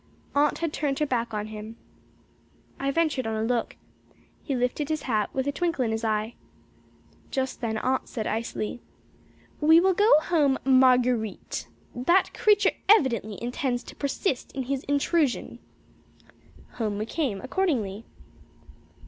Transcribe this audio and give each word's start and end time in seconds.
Aunt 0.33 0.57
had 0.57 0.73
turned 0.73 0.97
her 0.97 1.05
back 1.05 1.31
on 1.31 1.45
him. 1.45 1.75
I 2.79 2.89
ventured 2.89 3.27
on 3.27 3.35
a 3.35 3.43
look. 3.45 3.75
He 4.41 4.55
lifted 4.55 4.89
his 4.89 5.03
hat 5.03 5.29
with 5.31 5.45
a 5.45 5.51
twinkle 5.51 5.85
in 5.85 5.91
his 5.91 6.03
eye. 6.03 6.33
Just 7.29 7.61
then 7.61 7.77
Aunt 7.77 8.09
said, 8.09 8.25
icily: 8.25 8.81
"We 9.59 9.79
will 9.79 9.93
go 9.93 10.11
home, 10.21 10.57
Marguer_ite_. 10.65 11.67
That 11.95 12.33
creature 12.33 12.71
evidently 12.89 13.37
intends 13.43 13.83
to 13.83 13.95
persist 13.95 14.51
in 14.53 14.63
his 14.63 14.83
intrusion." 14.85 15.59
Home 16.77 16.97
we 16.97 17.05
came 17.05 17.39
accordingly. 17.39 18.03